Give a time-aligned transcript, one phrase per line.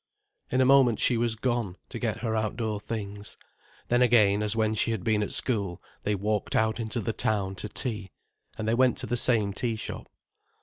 [0.49, 3.37] In a moment she was gone, to get her outdoor things.
[3.89, 7.53] Then again, as when she had been at school, they walked out into the town
[7.57, 8.09] to tea.
[8.57, 10.09] And they went to the same tea shop.